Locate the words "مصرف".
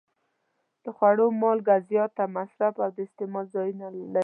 2.35-2.73